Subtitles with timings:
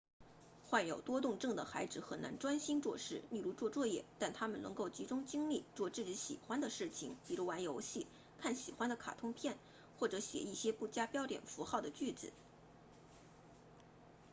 [0.65, 8.07] 患有多动症的孩子很难专心做事例如做作业但他们能够集中精力做自己喜欢的事情比如玩游戏
[8.39, 9.59] 看喜欢的卡通片
[9.99, 12.33] 或者写一些不加标点符号的句子